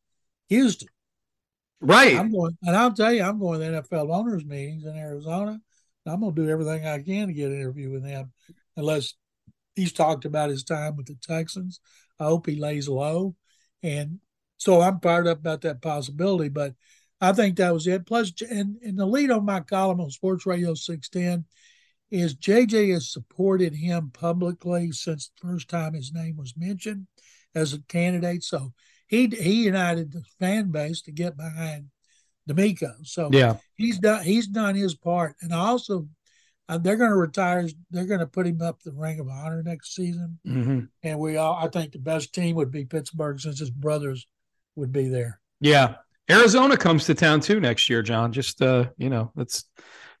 [0.48, 0.88] Houston.
[1.80, 2.16] Right.
[2.16, 5.60] I'm going, and I'll tell you, I'm going to NFL owners meetings in Arizona.
[6.06, 8.32] I'm going to do everything I can to get an interview with him,
[8.76, 9.14] unless
[9.76, 11.80] he's talked about his time with the Texans.
[12.18, 13.36] I hope he lays low.
[13.82, 14.18] And
[14.56, 16.48] so I'm fired up about that possibility.
[16.48, 16.74] But
[17.20, 18.06] I think that was it.
[18.06, 21.44] Plus, and, and the lead on my column on Sports Radio 610
[22.10, 27.06] is JJ has supported him publicly since the first time his name was mentioned
[27.54, 28.42] as a candidate.
[28.42, 28.72] So
[29.08, 31.86] he he united the fan base to get behind
[32.48, 33.04] DeMeco.
[33.04, 36.08] So yeah, he's done he's done his part, and also
[36.68, 37.66] uh, they're going to retire.
[37.90, 40.80] They're going to put him up the Ring of Honor next season, mm-hmm.
[41.02, 44.26] and we all I think the best team would be Pittsburgh since his brothers
[44.76, 45.40] would be there.
[45.60, 45.96] Yeah,
[46.30, 48.32] Arizona comes to town too next year, John.
[48.32, 49.64] Just uh, you know, that's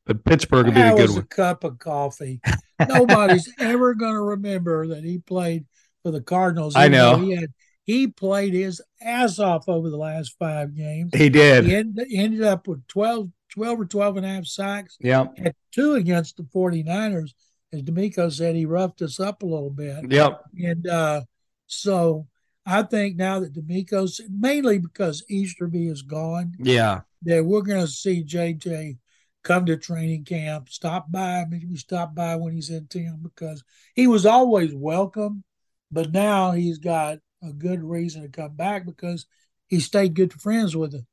[0.06, 1.18] but Pittsburgh would be a good one.
[1.18, 2.40] a cup of coffee.
[2.88, 5.66] Nobody's ever going to remember that he played
[6.02, 6.74] for the Cardinals.
[6.76, 7.18] I know.
[7.18, 7.50] He had
[7.88, 11.10] he played his ass off over the last five games.
[11.14, 11.64] He did.
[11.64, 14.98] He ended, ended up with 12, 12 or 12 and a half sacks.
[15.00, 15.28] Yeah.
[15.38, 17.30] Had two against the 49ers.
[17.72, 20.12] As DeMeco said, he roughed us up a little bit.
[20.12, 20.42] Yep.
[20.58, 21.22] And uh,
[21.66, 22.26] so
[22.66, 26.56] I think now that DeMeco's mainly because Easterby is gone.
[26.58, 27.00] Yeah.
[27.22, 28.98] That we're going to see JJ
[29.42, 34.06] come to training camp, stop by, maybe stop by when he's in town because he
[34.06, 35.42] was always welcome,
[35.90, 39.26] but now he's got a good reason to come back because
[39.66, 41.04] he stayed good friends with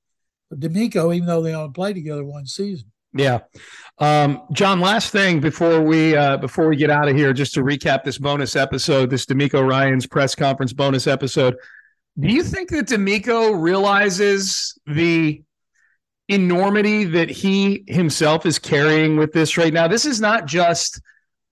[0.54, 2.92] DeMeco, even though they only played together one season.
[3.14, 3.40] Yeah,
[4.00, 4.82] um, John.
[4.82, 8.18] Last thing before we uh, before we get out of here, just to recap this
[8.18, 11.56] bonus episode, this DeMeco Ryans press conference bonus episode.
[12.20, 15.42] Do you think that DeMeco realizes the
[16.28, 19.88] enormity that he himself is carrying with this right now.
[19.88, 21.00] This is not just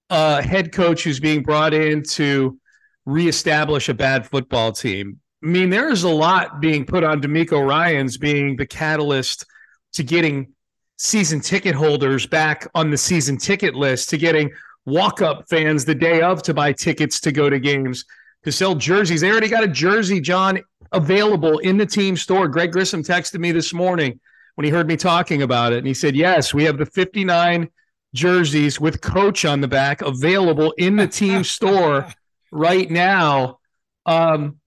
[0.09, 2.59] a head coach who's being brought in to
[3.05, 5.19] reestablish a bad football team.
[5.43, 9.45] I mean, there is a lot being put on DeMeco Ryans being the catalyst
[9.93, 10.53] to getting
[10.97, 14.51] season ticket holders back on the season ticket list, to getting
[14.85, 18.05] walk up fans the day of to buy tickets to go to games,
[18.43, 19.21] to sell jerseys.
[19.21, 20.59] They already got a jersey, John,
[20.91, 22.47] available in the team store.
[22.47, 24.19] Greg Grissom texted me this morning
[24.55, 25.79] when he heard me talking about it.
[25.79, 27.69] And he said, Yes, we have the 59
[28.13, 32.07] jerseys with coach on the back available in the team store
[32.53, 33.59] right now.
[34.05, 34.57] Um,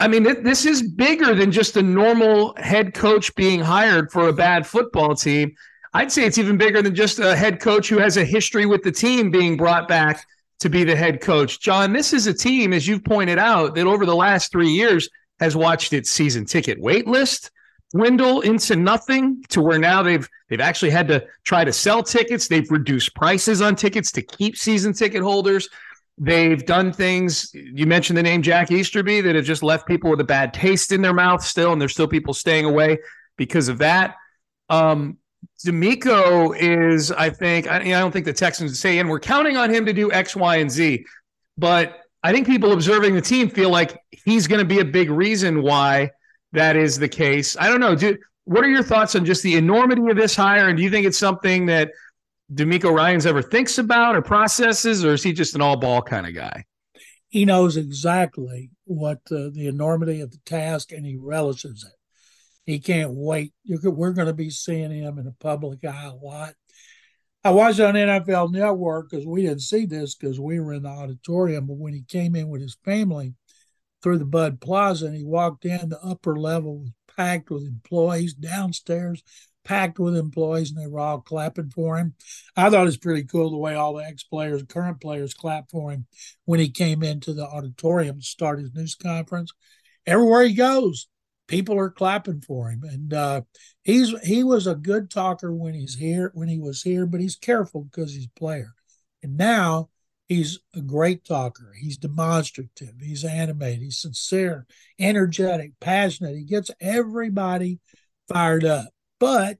[0.00, 4.32] I mean, this is bigger than just a normal head coach being hired for a
[4.32, 5.54] bad football team.
[5.92, 8.82] I'd say it's even bigger than just a head coach who has a history with
[8.82, 10.24] the team being brought back
[10.60, 11.60] to be the head coach.
[11.60, 15.10] John, this is a team, as you've pointed out, that over the last three years
[15.38, 17.50] has watched its season ticket wait list
[17.92, 22.48] dwindle into nothing to where now they've they've actually had to try to sell tickets.
[22.48, 25.68] They've reduced prices on tickets to keep season ticket holders.
[26.18, 27.50] They've done things.
[27.54, 30.92] You mentioned the name Jack Easterby that have just left people with a bad taste
[30.92, 32.98] in their mouth still, and there's still people staying away
[33.36, 34.16] because of that.
[34.68, 35.18] Um,
[35.66, 39.72] DeMeco is, I think, I, I don't think the Texans say, and we're counting on
[39.72, 41.04] him to do X, Y, and Z.
[41.56, 45.10] But I think people observing the team feel like he's going to be a big
[45.10, 46.10] reason why
[46.52, 47.56] that is the case.
[47.58, 47.94] I don't know.
[47.94, 50.68] Do, what are your thoughts on just the enormity of this hire?
[50.68, 51.90] And do you think it's something that
[52.52, 56.26] DeMeco Ryans ever thinks about or processes, or is he just an all ball kind
[56.26, 56.64] of guy?
[57.28, 61.98] He knows exactly what uh, the enormity of the task and he relishes it.
[62.70, 63.52] He can't wait.
[63.64, 66.54] You're, we're going to be seeing him in the public eye a lot.
[67.44, 70.90] I watched on NFL Network because we didn't see this because we were in the
[70.90, 71.66] auditorium.
[71.66, 73.34] But when he came in with his family
[74.02, 78.34] through the Bud Plaza and he walked in, the upper level was packed with employees.
[78.34, 79.24] Downstairs,
[79.64, 82.14] packed with employees, and they were all clapping for him.
[82.56, 85.70] I thought it was pretty cool the way all the ex players, current players, clapped
[85.70, 86.06] for him
[86.44, 89.52] when he came into the auditorium to start his news conference.
[90.06, 91.08] Everywhere he goes,
[91.46, 93.42] people are clapping for him, and uh,
[93.82, 97.36] he's he was a good talker when he's here when he was here, but he's
[97.36, 98.74] careful because he's a player,
[99.22, 99.88] and now
[100.28, 101.74] he's a great talker.
[101.78, 102.94] He's demonstrative.
[103.00, 103.82] He's animated.
[103.82, 104.66] He's sincere,
[104.98, 106.36] energetic, passionate.
[106.36, 107.80] He gets everybody
[108.28, 108.88] fired up,
[109.22, 109.58] but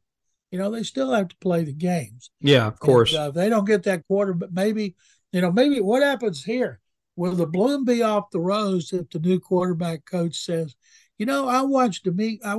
[0.50, 2.30] you know they still have to play the games.
[2.40, 3.14] Yeah, of course.
[3.14, 4.96] And, uh, they don't get that quarter, but maybe
[5.30, 6.80] you know maybe what happens here.
[7.14, 10.74] Will the bloom be off the rose if the new quarterback coach says,
[11.18, 12.56] you know, I watched Demi, I,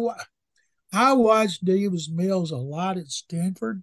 [0.94, 3.82] I watched Davis Mills a lot at Stanford,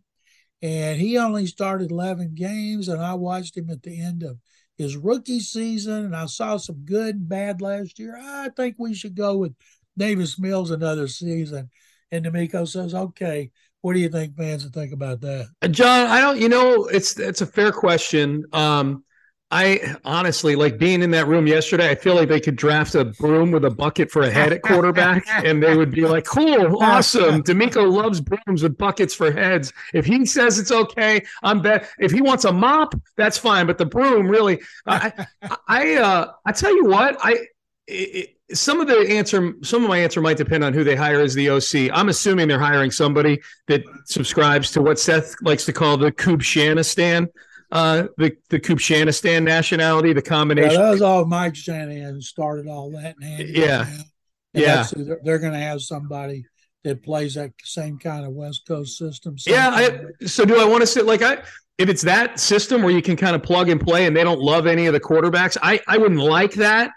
[0.63, 4.39] and he only started 11 games, and I watched him at the end of
[4.79, 8.17] his rookie season, and I saw some good and bad last year.
[8.17, 9.53] I think we should go with
[9.99, 11.69] Davis Mills another season.
[12.13, 13.51] And DeMeco says, okay,
[13.83, 15.49] what do you think fans would think about that?
[15.71, 18.45] John, I don't, you know, it's it's a fair question.
[18.53, 19.05] Um,
[19.53, 21.91] I honestly like being in that room yesterday.
[21.91, 24.63] I feel like they could draft a broom with a bucket for a head at
[24.63, 29.73] quarterback, and they would be like, "Cool, awesome." DeMeco loves brooms with buckets for heads.
[29.93, 31.89] If he says it's okay, I'm bet.
[31.99, 33.67] If he wants a mop, that's fine.
[33.67, 35.27] But the broom, really, I,
[35.67, 37.47] I, uh, I tell you what, I.
[37.91, 41.21] It, some of the answer, some of my answer might depend on who they hire
[41.21, 41.97] as the OC.
[41.97, 47.29] I'm assuming they're hiring somebody that subscribes to what Seth likes to call the Kubshanistan
[47.73, 50.73] uh, the the Kubshanistan nationality, the combination.
[50.73, 53.17] Yeah, that was all Mike Shanahan started all that.
[53.23, 54.05] And yeah, and
[54.53, 54.87] yeah.
[54.93, 56.45] They're, they're going to have somebody
[56.83, 59.37] that plays that same kind of West Coast system.
[59.47, 59.71] Yeah.
[59.71, 61.43] I, so do I want to sit like I?
[61.79, 64.41] If it's that system where you can kind of plug and play, and they don't
[64.41, 66.91] love any of the quarterbacks, I I wouldn't like that.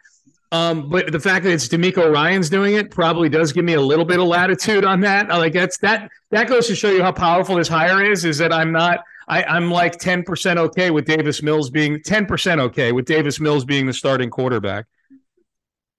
[0.53, 3.81] Um, but the fact that it's DeMeco Ryans doing it probably does give me a
[3.81, 5.27] little bit of latitude on that.
[5.27, 8.23] Like that's that that goes to show you how powerful this hire is.
[8.23, 12.91] Is that I'm not I, I'm like 10% okay with Davis Mills being 10% okay
[12.91, 14.85] with Davis Mills being the starting quarterback.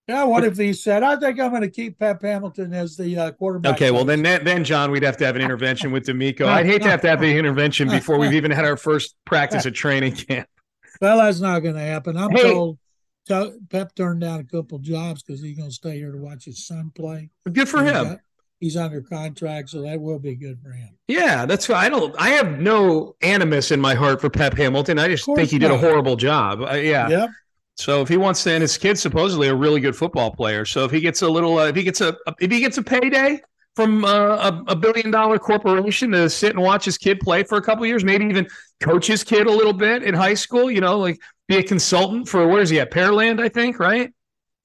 [0.07, 3.17] Yeah, what if he said, "I think I'm going to keep Pep Hamilton as the
[3.17, 3.73] uh, quarterback"?
[3.73, 6.45] Okay, well then, then John, we'd have to have an intervention with DeMeco.
[6.45, 9.65] I'd hate to have to have the intervention before we've even had our first practice
[9.65, 10.47] at training camp.
[11.01, 12.15] Well, that's not going to happen.
[12.17, 12.53] I'm hey.
[12.53, 12.77] told
[13.27, 16.65] Pep turned down a couple jobs because he's going to stay here to watch his
[16.65, 17.29] son play.
[17.51, 18.03] Good for him.
[18.03, 18.19] Got,
[18.59, 20.89] he's under contract, so that will be good for him.
[21.07, 22.15] Yeah, that's I don't.
[22.19, 24.99] I have no animus in my heart for Pep Hamilton.
[24.99, 26.61] I just think he did a horrible job.
[26.61, 27.09] Uh, yeah.
[27.09, 27.29] Yep.
[27.77, 30.63] So if he wants to, and his kid's supposedly a really good football player.
[30.65, 32.83] So if he gets a little, uh, if he gets a, if he gets a
[32.83, 33.41] payday
[33.75, 37.57] from uh, a, a, billion dollar corporation to sit and watch his kid play for
[37.57, 38.47] a couple years, maybe even
[38.79, 40.71] coach his kid a little bit in high school.
[40.71, 43.41] You know, like be a consultant for where is he at Pearland?
[43.41, 44.11] I think right.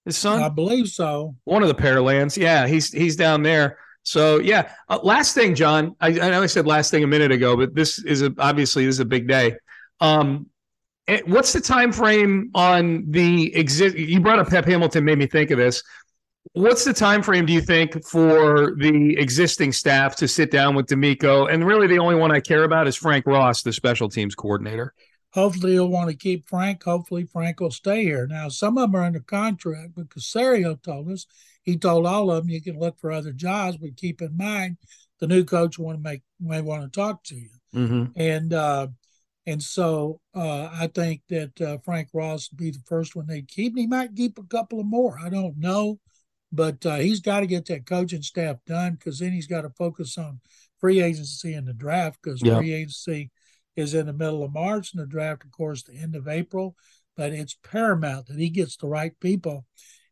[0.05, 1.37] His son, I believe so.
[1.45, 3.79] One of the Pearlands, yeah, he's he's down there.
[4.03, 5.95] So yeah, uh, last thing, John.
[6.01, 8.87] I, I, know I said last thing a minute ago, but this is a, obviously
[8.87, 9.57] this is a big day.
[10.01, 10.47] Um,
[11.07, 13.97] eh, what's the time frame on the exist?
[13.97, 15.83] You brought up Pep Hamilton, made me think of this.
[16.55, 20.87] What's the time frame do you think for the existing staff to sit down with
[20.87, 21.53] DeMeco?
[21.53, 24.95] And really, the only one I care about is Frank Ross, the special teams coordinator.
[25.33, 26.83] Hopefully, he'll want to keep Frank.
[26.83, 28.27] Hopefully, Frank will stay here.
[28.27, 31.27] Now, some of them are under contract, but Caserio told us
[31.63, 34.79] he told all of them you can look for other jobs, but keep in mind
[35.21, 37.51] the new coach want to make may want to talk to you.
[37.75, 38.21] Mm-hmm.
[38.21, 38.89] And uh,
[39.47, 43.49] and so uh, I think that uh, Frank Ross would be the first one they'd
[43.49, 43.73] keep.
[43.73, 45.19] And he might keep a couple of more.
[45.23, 45.99] I don't know,
[46.53, 49.71] but uh, he's got to get that coaching staff done because then he's got to
[49.71, 50.41] focus on
[50.79, 52.59] free agency and the draft because yep.
[52.59, 53.31] free agency
[53.77, 56.75] is in the middle of March and the draft, of course, the end of April.
[57.17, 59.67] But it's paramount that he gets the right people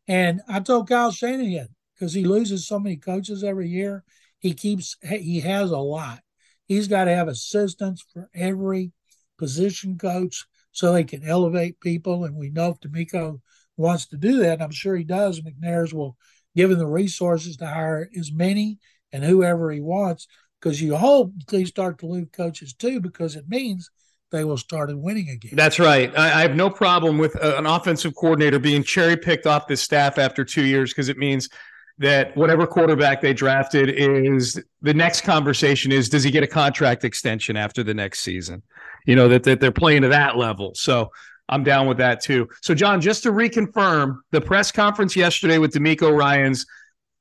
[0.09, 4.03] and I told Kyle Shanahan because he loses so many coaches every year,
[4.39, 6.21] he keeps he has a lot.
[6.65, 8.91] He's got to have assistants for every
[9.37, 12.25] position coach so they can elevate people.
[12.25, 13.39] And we know if DeMeco
[13.77, 15.41] wants to do that, I'm sure he does.
[15.41, 16.17] McNairs will
[16.55, 18.79] give him the resources to hire as many
[19.11, 20.27] and whoever he wants
[20.59, 23.89] because you hope they start to lose coaches too because it means
[24.31, 25.53] they will start winning again.
[25.55, 26.15] That's right.
[26.17, 29.81] I, I have no problem with a, an offensive coordinator being cherry picked off this
[29.81, 31.49] staff after two years because it means
[31.97, 37.03] that whatever quarterback they drafted is the next conversation is does he get a contract
[37.03, 38.63] extension after the next season?
[39.05, 40.71] You know that that they're playing to that level.
[40.75, 41.11] So
[41.49, 42.47] I'm down with that too.
[42.61, 46.65] So John, just to reconfirm, the press conference yesterday with DeMeco Ryans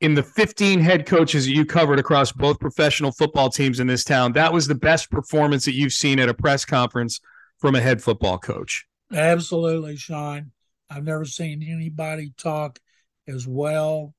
[0.01, 4.05] in the 15 head coaches that you covered across both professional football teams in this
[4.05, 7.21] town, that was the best performance that you've seen at a press conference
[7.59, 8.87] from a head football coach.
[9.13, 10.53] Absolutely, Sean.
[10.91, 12.79] I've never seen anybody talk
[13.27, 14.15] as well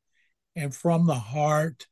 [0.56, 1.88] and from the heart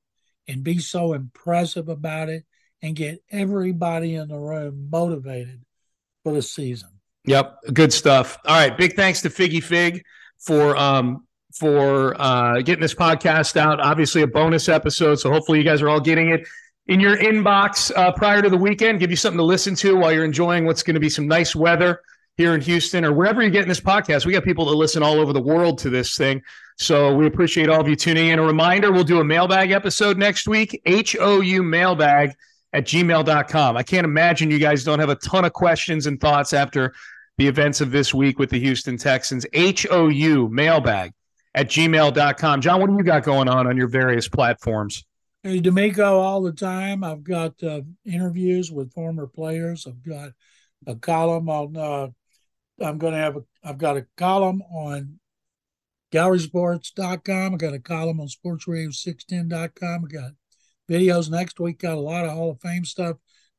[0.47, 2.43] and be so impressive about it
[2.81, 5.63] and get everybody in the room motivated
[6.23, 6.89] for the season.
[7.25, 8.37] Yep, good stuff.
[8.45, 10.03] All right, big thanks to Figgy Fig
[10.39, 11.26] for um
[11.59, 13.79] for uh getting this podcast out.
[13.79, 16.47] Obviously, a bonus episode, so hopefully you guys are all getting it
[16.87, 18.99] in your inbox uh, prior to the weekend.
[18.99, 21.55] Give you something to listen to while you're enjoying what's going to be some nice
[21.55, 22.01] weather
[22.37, 24.25] here in Houston or wherever you're getting this podcast.
[24.25, 26.41] We got people that listen all over the world to this thing.
[26.77, 28.39] So we appreciate all of you tuning in.
[28.39, 32.33] A reminder we'll do a mailbag episode next week, HOU mailbag
[32.73, 33.75] at gmail.com.
[33.75, 36.93] I can't imagine you guys don't have a ton of questions and thoughts after
[37.37, 39.45] the events of this week with the Houston Texans.
[39.55, 41.13] HOU mailbag
[41.57, 42.61] at gmail.com.
[42.61, 45.03] John, what do you got going on on your various platforms?
[45.41, 47.03] Hey, DeMeco all the time.
[47.03, 49.87] I've got uh, interviews with former players.
[49.87, 50.33] I've got
[50.85, 52.07] a column on uh,
[52.79, 55.19] I'm going to have a, I've got a column on
[56.11, 57.55] gallerysports.com.
[57.55, 60.05] I got a column on sportsradio610.com.
[60.05, 60.31] I got
[60.87, 61.79] videos next week.
[61.79, 63.17] Got a lot of Hall of Fame stuff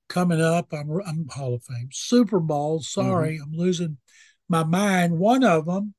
[0.08, 0.72] coming up.
[0.72, 2.80] I'm, I'm Hall of Fame Super Bowl.
[2.80, 3.42] Sorry, mm-hmm.
[3.42, 3.96] I'm losing
[4.48, 5.18] my mind.
[5.18, 5.94] One of them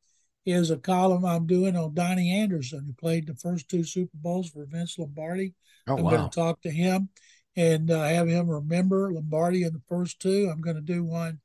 [0.51, 4.49] is a column I'm doing on Donnie Anderson, who played the first two Super Bowls
[4.49, 5.53] for Vince Lombardi.
[5.87, 6.11] Oh, I'm wow.
[6.11, 7.09] going to talk to him
[7.55, 10.49] and uh, have him remember Lombardi in the first two.
[10.51, 11.39] I'm going to do one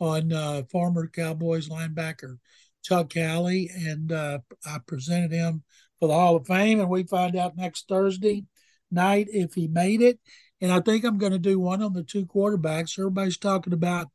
[0.00, 2.38] on uh, former Cowboys linebacker
[2.82, 5.62] Chuck Howley, and uh, I presented him
[6.00, 8.44] for the Hall of Fame, and we find out next Thursday
[8.90, 10.18] night if he made it.
[10.60, 12.98] And I think I'm going to do one on the two quarterbacks.
[12.98, 14.08] Everybody's talking about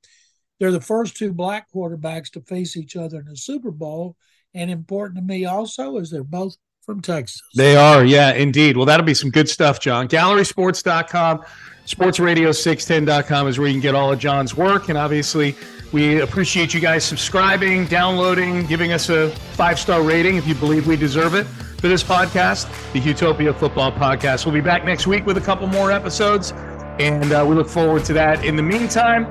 [0.60, 4.16] they're the first two black quarterbacks to face each other in the Super Bowl.
[4.54, 7.42] And important to me also is they're both from Texas.
[7.56, 8.78] They are, yeah, indeed.
[8.78, 10.08] Well, that'll be some good stuff, John.
[10.08, 11.44] GallerySports.com,
[11.86, 14.90] SportsRadio610.com is where you can get all of John's work.
[14.90, 15.56] And obviously,
[15.92, 20.88] we appreciate you guys subscribing, downloading, giving us a five star rating if you believe
[20.88, 21.46] we deserve it
[21.78, 24.46] for this podcast, the Utopia Football Podcast.
[24.46, 26.52] We'll be back next week with a couple more episodes,
[27.00, 28.44] and uh, we look forward to that.
[28.44, 29.26] In the meantime,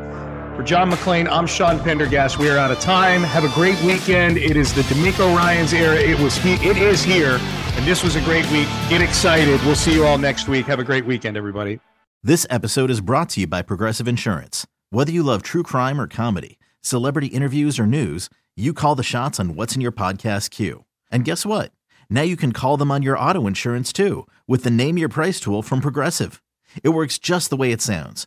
[0.57, 2.39] for John McClain, I'm Sean Pendergast.
[2.39, 3.23] We are out of time.
[3.23, 4.39] Have a great weekend.
[4.39, 5.97] It is the DeMeco Ryans era.
[5.97, 7.39] It was he, it is here,
[7.75, 8.67] and this was a great week.
[8.89, 9.61] Get excited.
[9.67, 10.65] We'll see you all next week.
[10.65, 11.79] Have a great weekend, everybody.
[12.23, 14.67] This episode is brought to you by Progressive Insurance.
[14.89, 19.39] Whether you love true crime or comedy, celebrity interviews or news, you call the shots
[19.39, 20.85] on what's in your podcast queue.
[21.11, 21.71] And guess what?
[22.09, 25.39] Now you can call them on your auto insurance too with the Name Your Price
[25.39, 26.43] tool from Progressive.
[26.83, 28.27] It works just the way it sounds